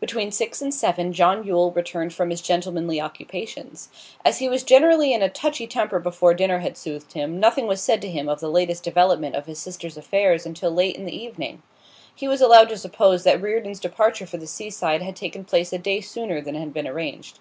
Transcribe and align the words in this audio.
Between 0.00 0.32
six 0.32 0.60
and 0.60 0.74
seven 0.74 1.12
John 1.12 1.46
Yule 1.46 1.70
returned 1.70 2.12
from 2.12 2.30
his 2.30 2.40
gentlemanly 2.40 3.00
occupations. 3.00 3.88
As 4.24 4.38
he 4.40 4.48
was 4.48 4.64
generally 4.64 5.12
in 5.12 5.22
a 5.22 5.28
touchy 5.28 5.68
temper 5.68 6.00
before 6.00 6.34
dinner 6.34 6.58
had 6.58 6.76
soothed 6.76 7.12
him, 7.12 7.38
nothing 7.38 7.68
was 7.68 7.80
said 7.80 8.02
to 8.02 8.10
him 8.10 8.28
of 8.28 8.40
the 8.40 8.50
latest 8.50 8.82
development 8.82 9.36
of 9.36 9.46
his 9.46 9.60
sister's 9.60 9.96
affairs 9.96 10.44
until 10.44 10.72
late 10.72 10.96
in 10.96 11.04
the 11.04 11.16
evening; 11.16 11.62
he 12.12 12.26
was 12.26 12.40
allowed 12.40 12.68
to 12.70 12.76
suppose 12.76 13.22
that 13.22 13.40
Reardon's 13.40 13.78
departure 13.78 14.26
for 14.26 14.38
the 14.38 14.48
seaside 14.48 15.02
had 15.02 15.14
taken 15.14 15.44
place 15.44 15.72
a 15.72 15.78
day 15.78 16.00
sooner 16.00 16.40
than 16.40 16.56
had 16.56 16.74
been 16.74 16.88
arranged. 16.88 17.38